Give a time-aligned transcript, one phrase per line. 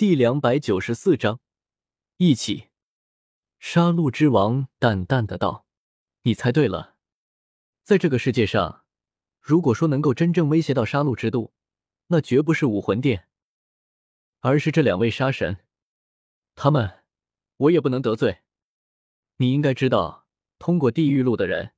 [0.00, 1.40] 第两百九十四章，
[2.16, 2.70] 一起。
[3.58, 5.66] 杀戮之王淡淡的道
[6.24, 6.96] ：“你猜对了，
[7.84, 8.86] 在这个世界上，
[9.42, 11.52] 如果说能够真正威胁到杀戮之都，
[12.06, 13.28] 那绝不是武魂殿，
[14.38, 15.58] 而是这两位杀神。
[16.54, 17.04] 他们，
[17.58, 18.38] 我也不能得罪。
[19.36, 20.26] 你应该知道，
[20.58, 21.74] 通过地狱路的人，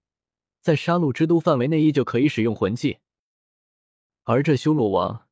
[0.60, 3.00] 在杀戮之都范围内依旧可以使用魂技，
[4.22, 5.28] 而这修罗王，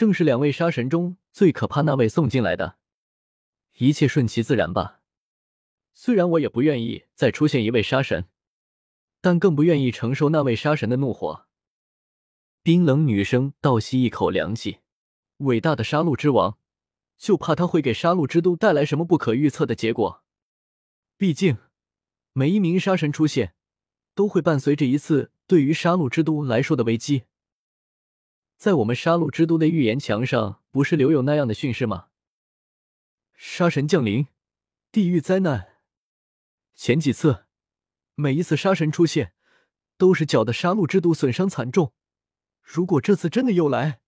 [0.00, 2.78] 正是两位杀神中最可怕那位送进来的。
[3.76, 5.02] 一切顺其自然吧。”
[5.92, 8.24] 虽然我也不愿意再出现一位杀神，
[9.20, 11.44] 但更不愿意承受那位杀神的怒火。
[12.62, 14.78] 冰冷女生倒吸一口凉气，
[15.36, 16.56] 伟大的杀戮之王，
[17.18, 20.24] 就怕他会给杀戮之都带来什么不可预测的结果。
[21.18, 21.58] 毕竟，
[22.32, 23.52] 每一名杀神出现，
[24.14, 27.24] 都会伴随着一次对于杀戮之都来说的危机。
[28.60, 32.08] 在我们杀戮之都的预言墙上，不是留有那样的训示吗？
[33.32, 34.26] 杀神降临，
[34.92, 35.76] 地狱灾难。
[36.74, 37.46] 前几次，
[38.16, 39.32] 每一次杀神出现，
[39.96, 41.94] 都是搅得杀戮之都损伤惨重。
[42.60, 44.02] 如果这次真的又来，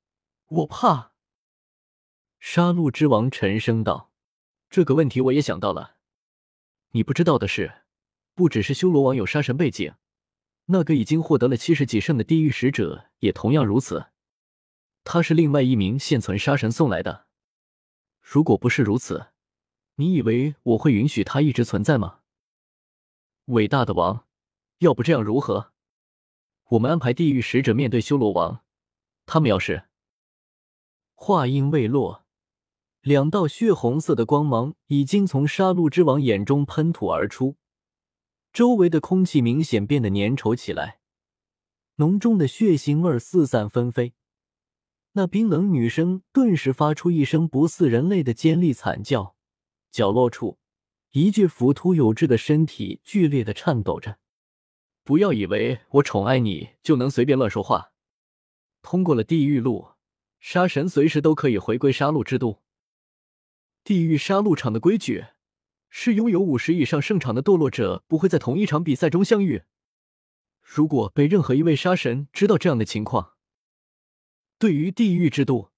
[0.48, 1.12] 我怕。
[2.38, 4.12] 杀戮之王沉声道
[4.68, 5.96] ：“这个问题我也想到了。
[6.90, 7.84] 你不知道的是，
[8.34, 9.94] 不只是修罗王有杀神背景，
[10.66, 14.11] 那个已经获得了七十几胜的地狱使者也同样如此。
[15.05, 17.27] 他是另外一名现存杀神送来的。
[18.20, 19.28] 如果不是如此，
[19.97, 22.20] 你以为我会允许他一直存在吗？”
[23.47, 24.27] 伟大的王，
[24.78, 25.73] 要不这样如何？
[26.70, 28.64] 我们安排地狱使者面对修罗王，
[29.27, 29.89] 他们要是……
[31.14, 32.25] 话音未落，
[33.00, 37.56] 两道血红色的光芒已经从杀戮之王眼中喷吐而出，
[38.53, 41.00] 周围的空气明显变得粘稠起来，
[41.97, 44.14] 浓重的血腥味四散纷飞。
[45.12, 49.36] 那冰冷女生顿时发出一声不似人类的尖利惨叫，
[49.91, 50.58] 角落处。
[51.10, 54.18] 一具浮凸有致的身体剧烈的颤抖着。
[55.05, 57.92] 不要以为我宠爱你就能随便乱说话。
[58.80, 59.89] 通过了地狱路，
[60.40, 62.62] 杀神随时都可以回归杀戮之都。
[63.84, 65.27] 地狱杀戮场的规矩
[65.90, 69.64] 是，拥有五十以上胜场的堕落者不会在同一场比赛中相遇。
[70.62, 73.31] 如果被任何一位杀神知道这样的情况，
[74.62, 75.73] 对于地狱之都，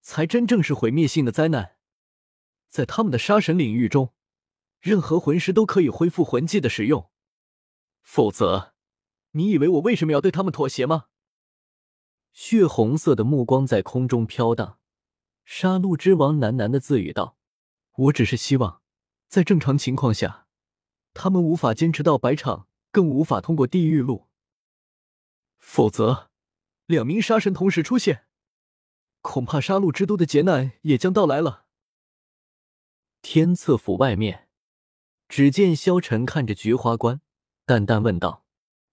[0.00, 1.76] 才真正是毁灭性的灾难。
[2.70, 4.14] 在他们的杀神领域中。
[4.80, 7.10] 任何魂师都可以恢复魂技的使用，
[8.00, 8.72] 否则，
[9.32, 11.08] 你以为我为什么要对他们妥协吗？
[12.32, 14.78] 血红色的目光在空中飘荡，
[15.44, 17.36] 杀戮之王喃喃的自语道
[18.08, 18.80] ：“我只是希望，
[19.28, 20.46] 在正常情况下，
[21.12, 24.28] 他们无法坚持到百场，更无法通过地狱路。
[25.58, 26.30] 否则，
[26.86, 28.24] 两名杀神同时出现，
[29.20, 31.66] 恐怕杀戮之都的劫难也将到来了。”
[33.22, 34.48] 天策府外面。
[35.28, 37.20] 只见萧晨看着菊花关，
[37.64, 38.44] 淡淡问道：“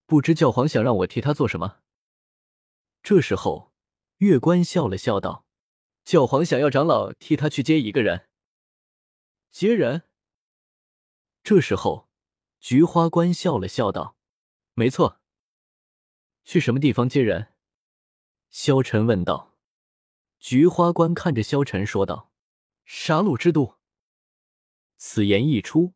[0.06, 1.80] 不知教皇想让我替他做什么？”
[3.02, 3.74] 这时候，
[4.18, 5.48] 月关笑了笑道
[6.06, 8.28] ：“教皇想要长老替他去接一个人。”
[9.50, 10.04] 接人。
[11.44, 12.08] 这时候，
[12.59, 14.16] 菊花关笑了笑道
[14.76, 15.20] ：“没错。”
[16.46, 17.54] 去什么地方接人？
[18.52, 19.56] 萧晨问道。
[20.40, 22.31] 菊花关看着萧晨说道
[22.86, 23.78] ：“杀戮之都。”
[24.98, 25.94] 此言一出。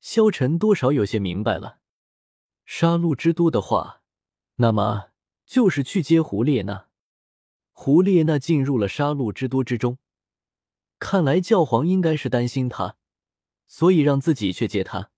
[0.00, 1.78] 萧晨多少有些明白了，
[2.64, 4.02] 杀戮之都的话，
[4.56, 5.10] 那么
[5.46, 6.88] 就是去接胡列娜。
[7.70, 9.98] 胡列娜进入了杀戮之都之中，
[10.98, 12.96] 看来教皇应该是担心他，
[13.68, 15.12] 所以让自己去接他。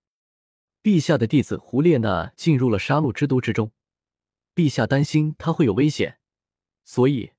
[0.83, 3.71] 陛下的弟子胡列娜进入了杀戮之都之中，
[4.53, 6.19] 陛下担心他会有危险，
[6.83, 7.31] 所以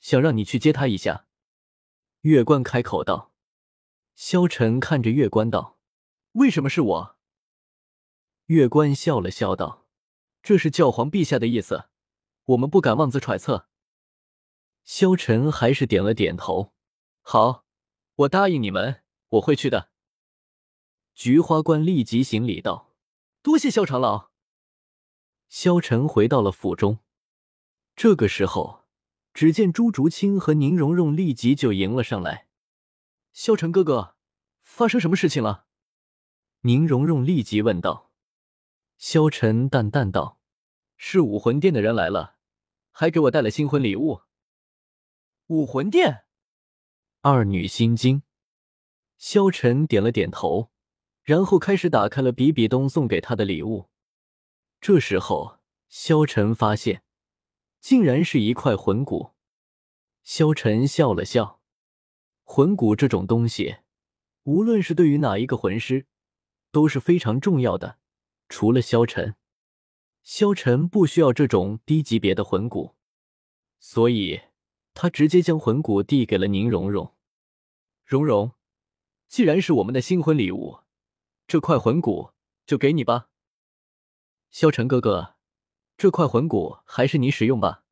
[0.00, 1.26] 想让你去接他一下。
[2.22, 3.32] 月关开口道。
[4.14, 5.78] 萧晨看着月关道。
[6.32, 7.16] 为什么是我？
[8.46, 9.86] 月关笑了笑道
[10.42, 11.88] ：“这是教皇陛下的意思，
[12.44, 13.68] 我们不敢妄自揣测。”
[14.84, 16.72] 萧晨还是点了点头
[17.22, 17.64] ：“好，
[18.14, 19.90] 我答应你们，我会去的。”
[21.14, 22.94] 菊花关立即行礼道
[23.42, 24.30] ：“多谢萧长老。”
[25.48, 27.00] 萧晨回到了府中。
[27.96, 28.79] 这个时候，
[29.40, 32.46] 只见朱竹清和宁荣荣立即就迎了上来
[33.32, 34.14] ：“萧晨哥哥，
[34.62, 35.64] 发生什么事情了？”
[36.60, 38.10] 宁荣荣立即问道
[39.00, 40.38] ：“萧晨淡淡道，
[40.98, 42.36] 是武魂殿的人来了，
[42.90, 44.20] 还给我带了新婚礼物。”
[45.48, 46.24] 武魂殿，
[47.22, 48.22] 二女心惊。
[49.16, 50.70] 萧晨点了点头，
[51.22, 53.88] 然后开始打开了比比东送给他的礼物。
[54.82, 57.02] 这时候，萧晨发现，
[57.80, 59.32] 竟然是一块魂骨。
[60.22, 61.60] 萧晨笑了笑
[62.44, 63.78] ：“魂骨这种东西，
[64.44, 66.06] 无论是对于哪一个魂师，
[66.70, 67.98] 都是非常重要的。
[68.48, 69.36] 除了萧晨，
[70.22, 72.96] 萧晨不需要这种低级别的魂骨，
[73.78, 74.40] 所以
[74.92, 77.16] 他直接将魂骨递给了宁荣荣。
[78.04, 78.52] 荣荣，
[79.28, 80.80] 既然是我们的新婚礼物，
[81.46, 82.32] 这块魂骨
[82.66, 83.28] 就给你吧。
[84.50, 85.36] 萧晨哥哥，
[86.00, 87.84] 这块魂骨还是你使用吧。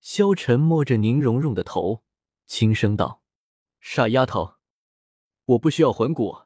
[0.00, 2.02] 萧晨摸着宁荣荣的头，
[2.44, 3.22] 轻声道。
[3.78, 4.56] 傻丫头，
[5.44, 6.38] 我不需要魂骨，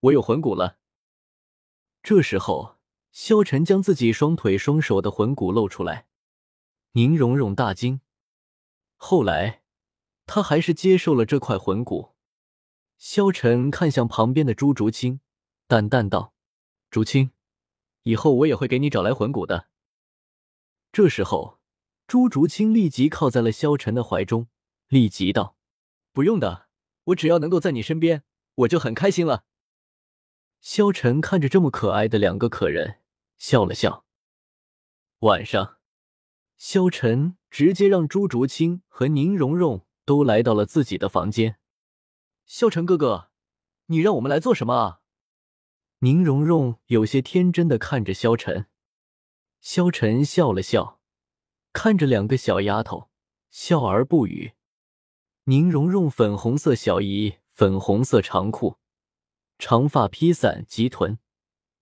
[0.00, 0.78] 我有魂骨了。
[2.02, 2.78] 这时候，
[3.12, 6.06] 萧晨将自己双腿双手的魂骨露出来，
[6.92, 8.00] 宁荣荣大惊。
[8.96, 9.62] 后来，
[10.24, 12.14] 他还是接受了这块魂骨。
[12.96, 15.20] 萧晨看向旁边的朱竹清，
[15.66, 16.32] 淡淡道
[16.90, 17.32] ：“竹清，
[18.04, 19.68] 以后我也会给你找来魂骨的。”
[20.92, 21.58] 这时候，
[22.06, 24.48] 朱竹清立即靠在了萧晨的怀中，
[24.88, 25.56] 立即道
[26.12, 26.66] ：“不用的。”
[27.08, 28.22] 我只要能够在你身边，
[28.54, 29.46] 我就很开心了。
[30.60, 33.00] 萧晨看着这么可爱的两个可人，
[33.38, 34.04] 笑了笑。
[35.20, 35.78] 晚上，
[36.58, 41.58] 萧晨直接让朱竹清和宁荣荣都来到了自己的房间。
[42.44, 43.30] 萧晨哥哥，
[43.86, 45.00] 你让我们来做什么啊？
[46.00, 48.66] 宁荣荣有些天真的看着萧晨。
[49.60, 51.00] 萧晨笑了笑，
[51.72, 53.10] 看着两个小丫头，
[53.50, 54.52] 笑而不语。
[55.44, 58.76] 宁荣荣粉红色小衣，粉红色长裤，
[59.58, 61.18] 长发披散及臀。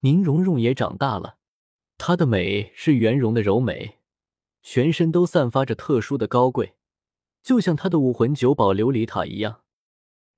[0.00, 1.38] 宁荣荣也长大了，
[1.98, 3.98] 她的美是圆融的柔美，
[4.62, 6.76] 全身都散发着特殊的高贵，
[7.42, 9.62] 就像她的武魂九宝琉璃塔一样。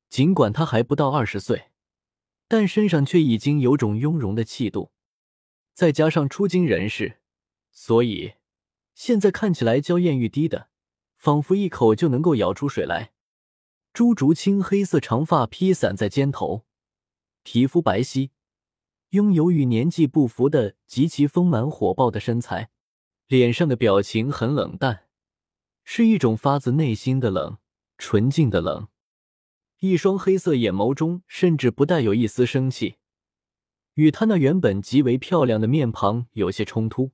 [0.09, 1.71] 尽管她还不到二十岁，
[2.47, 4.93] 但身上却已经有种雍容的气度，
[5.75, 7.21] 再加上出经人士，
[7.81, 8.33] 所以
[8.93, 10.69] 现在看起来娇艳欲滴的，
[11.17, 13.13] 仿佛一口就能够咬出水来。
[13.93, 16.67] 朱竹清黑色长发披散在肩头，
[17.45, 18.31] 皮肤白皙，
[19.11, 22.71] 拥有与年纪不符的极其丰满火爆的身材，
[23.29, 25.05] 脸上的表情很冷淡，
[25.85, 27.59] 是一种发自内心的冷，
[27.97, 28.89] 纯净的冷。
[29.79, 32.97] 一双黑色眼眸中甚至不带有一丝生气，
[33.95, 37.13] 与他那原本极为漂亮的面庞有些冲突。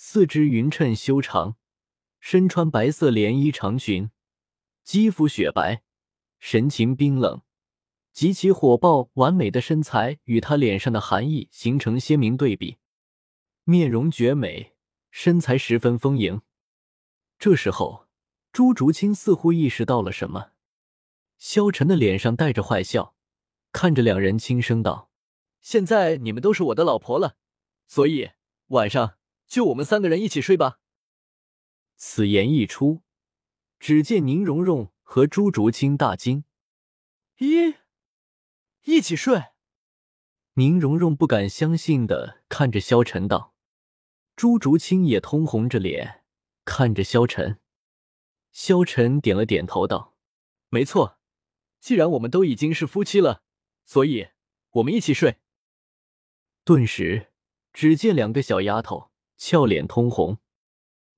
[0.00, 1.56] 四肢匀称修长，
[2.20, 4.12] 身穿白色连衣长裙。
[4.84, 5.82] 肌肤雪白，
[6.38, 7.42] 神情冰冷，
[8.12, 12.76] 极其火爆完美的身材与他脸上的寒意形成鲜明对比，
[13.64, 14.76] 面容绝美，
[15.10, 16.42] 身材十分丰盈。
[17.36, 18.06] 这时候，
[18.52, 20.52] 朱竹清似乎意识到了什么，
[21.38, 23.16] 萧晨的脸上带着坏笑，
[23.72, 25.10] 看着两人轻声道
[25.60, 27.36] ：“现在你们都是我的老婆了，
[27.88, 28.30] 所以
[28.68, 29.17] 晚上
[29.48, 30.78] 就我们三个人一起睡吧。”
[31.96, 33.02] 此言一出。
[33.80, 36.42] 只见宁荣荣和朱竹清大惊
[37.38, 37.76] ：“一
[38.86, 39.40] 一起睡？”
[40.54, 43.54] 宁荣荣不敢相信的看着萧晨道
[44.34, 46.24] ：“朱竹清也通红着脸
[46.64, 47.60] 看着萧晨。”
[48.50, 50.16] 萧晨点了点头道
[50.70, 51.20] ：“没错，
[51.78, 53.44] 既然我们都已经是夫妻了，
[53.84, 54.30] 所以
[54.70, 55.38] 我们一起睡。”
[56.64, 57.32] 顿时，
[57.72, 59.07] 只见两个小丫头
[59.38, 60.38] 俏脸通红。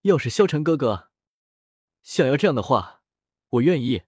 [0.02, 1.10] 要是萧晨哥哥。
[2.02, 3.02] 想要这样的话，
[3.48, 4.02] 我愿意，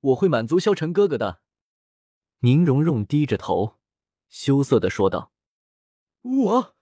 [0.00, 1.42] 我会满足萧晨哥哥的。
[2.40, 3.78] 宁荣荣低着头，
[4.28, 5.32] 羞涩的说道
[6.22, 6.76] ：“我，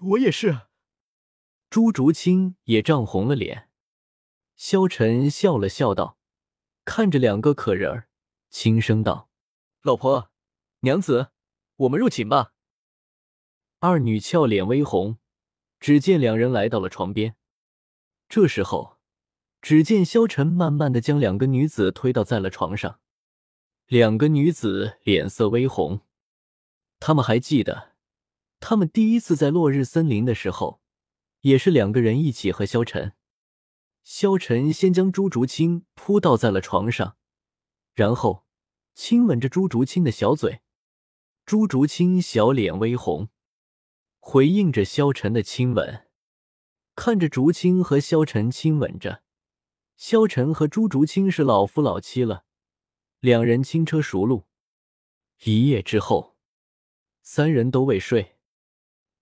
[0.00, 0.68] 我也是。”
[1.70, 3.70] 朱竹清也涨红了脸。
[4.56, 6.18] 萧晨笑了笑道，
[6.84, 8.08] 看着两个可人儿，
[8.50, 9.30] 轻声道
[9.82, 10.32] ：“老婆，
[10.80, 11.30] 娘子，
[11.76, 12.54] 我们入寝吧。”
[13.80, 15.18] 二女俏脸微红，
[15.80, 17.36] 只见两人来到了床边。
[18.28, 18.98] 这时候。
[19.60, 23.00] 只见萧晨慢慢的将两个女子推倒在了床上，
[23.86, 26.02] 两个女子脸色微红。
[27.00, 27.96] 他们还记得，
[28.60, 30.80] 他们第一次在落日森林的时候，
[31.40, 33.14] 也是两个人一起和萧晨。
[34.04, 37.16] 萧晨先将朱竹清扑倒在了床上，
[37.94, 38.46] 然后
[38.94, 40.60] 亲吻着朱竹清的小嘴。
[41.44, 43.28] 朱竹清小脸微红，
[44.18, 46.06] 回应着萧晨的亲吻，
[46.94, 49.22] 看着竹清和萧晨亲吻着。
[49.96, 52.44] 萧晨和朱竹清是老夫老妻了，
[53.20, 54.46] 两人轻车熟路。
[55.44, 56.36] 一夜之后，
[57.22, 58.36] 三人都未睡，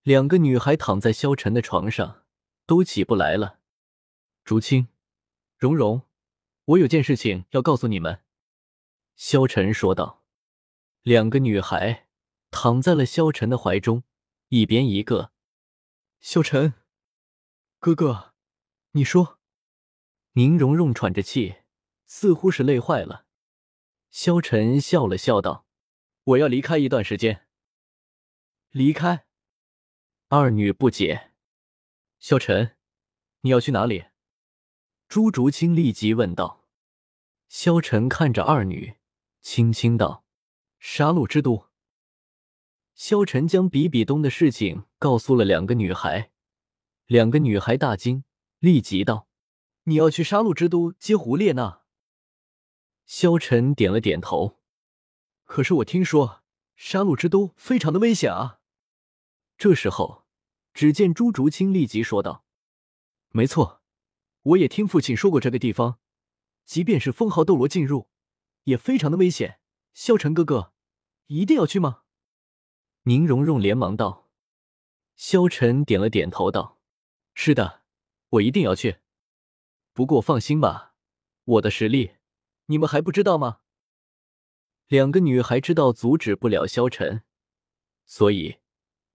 [0.03, 2.25] 两个女孩躺在萧晨的床上，
[2.65, 3.59] 都起不来了。
[4.43, 4.87] 竹清、
[5.57, 6.03] 蓉蓉，
[6.65, 8.21] 我有件事情要告诉你们。”
[9.15, 10.23] 萧晨说道。
[11.03, 12.07] 两个女孩
[12.51, 14.03] 躺在了萧晨的怀中，
[14.49, 15.33] 一边一个。
[16.21, 16.73] 萧晨，
[17.79, 18.33] 哥哥，
[18.91, 19.39] 你说。
[20.33, 21.57] 宁荣荣喘着气，
[22.05, 23.25] 似乎是累坏了，
[24.09, 25.65] 萧晨笑了笑道
[26.23, 27.47] ：“我要离开一段时间。”
[28.69, 29.25] 离开？
[30.29, 31.31] 二女不解
[32.19, 32.77] ：“萧晨，
[33.41, 34.05] 你要去哪里？”
[35.09, 36.67] 朱竹清立即问道。
[37.47, 38.97] 萧晨看着二女，
[39.41, 40.23] 轻轻道
[40.79, 41.66] ：“杀戮之都。”
[42.97, 46.31] 萧晨将比比东的事情告诉了两个女孩，
[47.05, 48.23] 两个女孩大惊，
[48.57, 49.27] 立即道
[49.85, 51.83] ：“你要去杀戮之都接胡列娜？”
[53.05, 54.57] 萧晨点了点头。
[55.43, 56.41] 可是我听说
[56.75, 58.61] 杀戮之都非常的危险啊！
[59.59, 60.25] 这时候，
[60.73, 62.45] 只见朱竹清立即说道
[63.29, 63.83] ：“没错，
[64.41, 65.99] 我也听父亲说过这个地方。”
[66.65, 68.09] 即便是封号斗罗进入，
[68.63, 69.59] 也非常的危险。
[69.93, 70.73] 萧晨哥哥，
[71.27, 72.01] 一定要去吗？
[73.07, 74.29] 宁荣荣连忙道。
[75.15, 76.77] 萧晨点了点头道
[77.33, 77.83] ：“是的，
[78.31, 78.97] 我一定要去。
[79.93, 80.93] 不过放心吧，
[81.45, 82.17] 我的实力
[82.65, 83.61] 你们还不知道吗？”
[84.87, 87.23] 两个女孩知道阻止不了萧晨，
[88.05, 88.57] 所以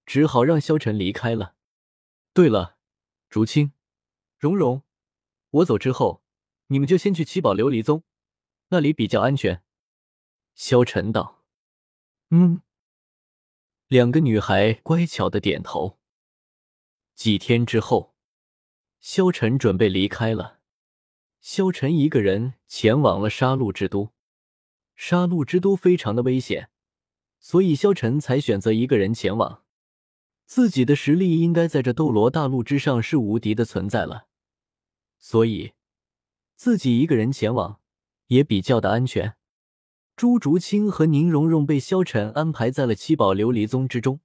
[0.06, 1.56] 只好让萧晨离开了。
[2.32, 2.78] 对了，
[3.28, 3.74] 竹青、
[4.38, 4.82] 蓉蓉，
[5.50, 6.22] 我走之后。
[6.68, 8.02] 你们就先去七宝琉璃宗，
[8.68, 9.62] 那里比较安全。”
[10.56, 11.44] 萧晨道。
[12.30, 12.62] “嗯。”
[13.92, 15.98] 两个女孩乖巧的点头。
[17.14, 18.14] 几天之后，
[19.00, 20.60] 萧晨准备离开了。
[21.42, 24.14] 萧晨一个人前往了杀戮之都。
[24.96, 26.70] 杀戮之都非常的危险，
[27.38, 29.62] 所以萧晨才选择一个人前往。
[30.46, 34.26] 自己的实力应该在这斗罗大陆之上是无敌的存在了，
[35.18, 35.74] 所以。
[36.56, 37.78] 自己一个人前往
[38.28, 39.36] 也比较的安全。
[40.22, 44.20] 朱竹清和宁荣荣被萧晨安排在了七宝琉璃宗之中。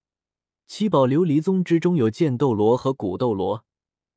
[0.68, 3.66] 七宝琉璃宗之中有剑斗罗和古斗罗，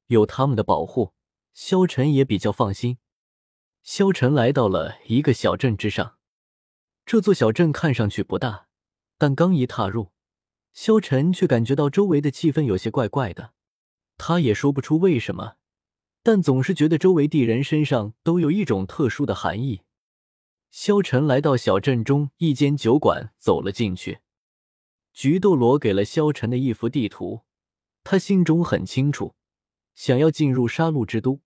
[0.09, 1.15] 有他们的保护，
[1.55, 2.99] 萧晨也比较放心。
[3.83, 6.17] 萧晨来到了一个小镇之上，
[7.07, 8.67] 这座小镇看上去不大，
[9.17, 10.11] 但刚一踏入，
[10.75, 13.53] 萧晨却感觉到周围的气氛有些怪怪的，
[14.19, 15.55] 他也说不出为什么。
[16.23, 19.81] 但总是觉得周围地人身上都有一种特殊的寒意。
[20.71, 24.21] 萧晨来到小镇中一间酒馆，走了进去。
[25.12, 27.41] 菊斗罗给了萧晨的一幅地图，
[28.05, 29.35] 他心中很清楚，
[29.97, 31.41] 想要进入杀戮之都，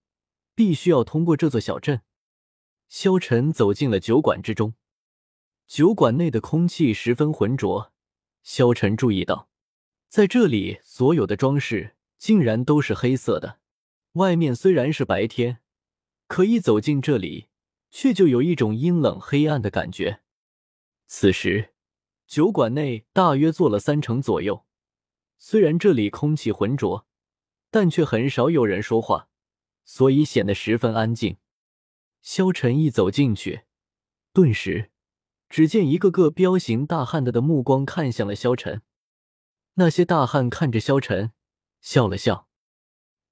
[0.54, 2.02] 必须要通过这座小镇。
[2.88, 4.74] 萧晨走进了酒馆之中，
[5.66, 7.92] 酒馆内的空气十分浑浊。
[8.42, 9.48] 萧晨注意到，
[10.10, 13.58] 在这里所有的装饰竟然都是黑色的。
[14.12, 15.60] 外面虽然是白天，
[16.28, 17.48] 可一走进这里，
[17.96, 20.20] 却就有一种阴冷黑暗的感觉。
[21.06, 21.72] 此时，
[22.26, 24.66] 酒馆内大约坐了三成左右。
[25.38, 27.06] 虽然这里空气浑浊，
[27.70, 29.28] 但却很少有人说话，
[29.84, 31.36] 所以显得十分安静。
[32.20, 33.62] 萧晨一走进去，
[34.32, 34.90] 顿时，
[35.48, 38.82] 只见一个个彪形大汉的的目光看向了萧晨。
[39.74, 41.30] 那些大汉看着萧晨，
[41.80, 42.48] 笑了笑。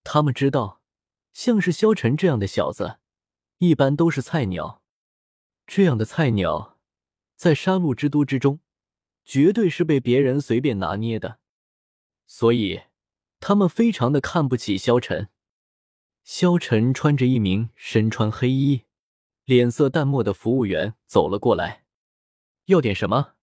[0.05, 0.81] 他们知道，
[1.33, 2.99] 像是萧晨这样的小子，
[3.63, 4.83] 一般都是菜鸟。
[5.69, 6.81] 这样的菜鸟，
[7.37, 8.59] 在杀戮之都之中，
[9.25, 11.39] 绝对是被别人随便拿捏的。
[12.27, 12.83] 所以，
[13.39, 15.29] 他们非常的看不起萧晨。
[16.25, 18.83] 萧晨穿着一名身穿黑衣、
[19.45, 21.85] 脸色淡漠的服务员走了过来，
[22.65, 23.35] 要点什么？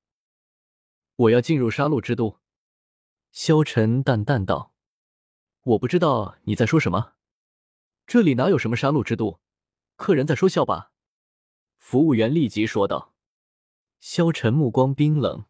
[1.15, 2.41] 我要进入杀戮之都。
[3.31, 4.73] 萧晨淡淡道。
[5.63, 7.13] 我不知道你在说什么，
[8.05, 9.39] 这里哪有什么杀戮之都？
[9.99, 10.93] 客人在说笑吧？
[11.77, 13.13] 服务员立即说道。
[13.99, 15.43] 萧晨目光冰冷，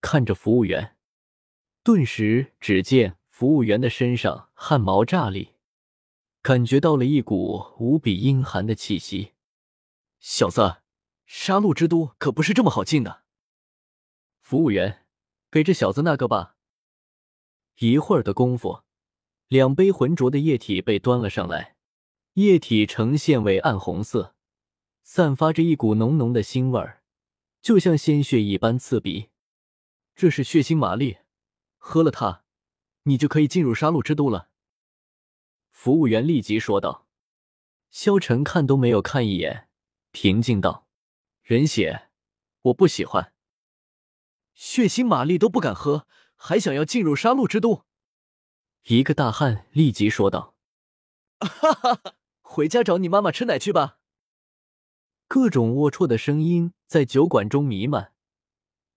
[0.00, 0.96] 看着服务员，
[1.84, 5.54] 顿时只见服务员的身上汗毛炸立，
[6.42, 9.34] 感觉到了一股无比阴寒的气息。
[10.18, 10.78] 小子，
[11.24, 13.22] 杀戮之都可不是这么好进的。
[14.40, 15.06] 服务员，
[15.48, 16.56] 给这小子那个吧。
[17.76, 18.82] 一会儿的功夫。
[19.46, 21.71] 两杯浑浊的液体被端了上来，
[22.34, 24.34] 液体呈现为暗红色，
[25.02, 27.02] 散发着一股浓浓的腥味儿，
[27.60, 29.28] 就像鲜血一般刺鼻。
[30.14, 31.18] 这是血腥玛丽，
[31.76, 32.44] 喝了它，
[33.02, 34.48] 你就可以进入杀戮之都了。
[35.70, 37.06] 服务员立即说道。
[37.90, 39.68] 萧晨看都没有看一眼，
[40.12, 40.88] 平静道
[41.44, 42.08] ：“人血，
[42.62, 43.34] 我不喜欢。
[44.54, 47.84] 血腥玛丽都不敢喝，还想要进入杀戮之都？”
[48.88, 50.54] 一个大汉立即说道
[51.40, 52.14] ：“哈哈哈，
[52.52, 53.98] 回家找你妈妈吃奶去吧。”
[55.26, 58.12] 各种龌龊的声音在酒馆中弥漫，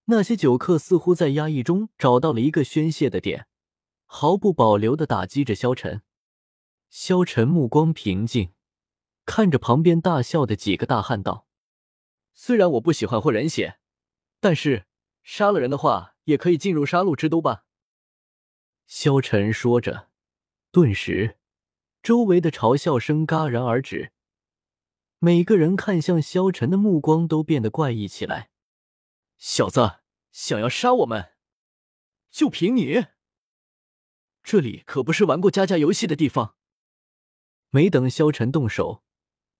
[0.05, 3.47] 那些酒客似乎在压抑中找到了一个宣泄的点，
[4.05, 6.01] 毫不保留的打击着萧晨。
[6.89, 8.51] 萧晨目光平静，
[9.25, 11.47] 看着旁边大笑的几个大汉道
[12.35, 13.79] ：“虽然我不喜欢喝人血，
[14.41, 14.85] 但是
[15.23, 17.63] 杀了人的话，也可以进入杀戮之都吧？
[18.85, 20.09] 萧晨说着，
[20.71, 21.37] 顿时，
[22.05, 24.11] 周围的嘲笑声戛然而止，
[25.17, 28.51] 每个人看向萧晨的目光都变得怪异起来。
[29.39, 31.31] 小子，想要杀我们，
[32.29, 33.07] 就凭你？
[34.43, 36.53] 这里可不是玩过家家游戏的地方。
[37.71, 39.03] 没等萧晨动手，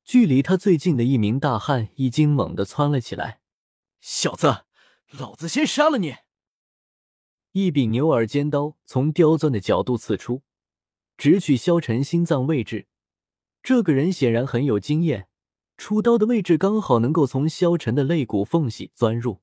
[0.04, 3.42] 距离他最近的一名大汉已经猛地窜了起来。
[4.00, 4.66] 小子，
[5.10, 6.18] 老子先杀了你！
[7.54, 10.44] 一柄牛耳尖刀从刁钻的角度刺出，
[11.18, 12.88] 直取萧晨心脏位置。
[13.64, 15.28] 这个人显然很有经验，
[15.78, 19.42] 出刀的位置刚好能够从萧晨的肋骨缝隙钻入。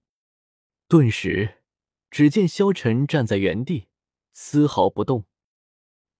[0.88, 1.62] 顿时，
[2.11, 3.88] 只见萧晨站在原地，
[4.33, 5.25] 丝毫不动。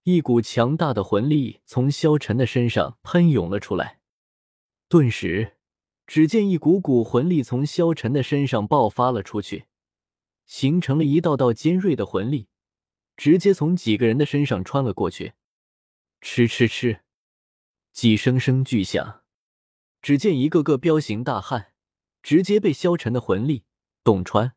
[0.05, 4.01] 一股强大的魂力从萧晨的身上喷涌了出来。
[4.89, 5.59] 顿时，
[6.07, 9.67] 只见一股股魂力从萧晨的身上爆发了出去。
[10.45, 12.49] 形成了一道道尖锐的魂力，
[13.17, 15.35] 直接从几个人的身上穿了过去。
[16.23, 17.01] 吃吃吃，
[17.93, 19.25] 几声声巨响，
[20.01, 21.73] 只见一个个彪形大汉
[22.23, 23.65] 直接被萧晨的魂力
[24.05, 24.55] 洞穿。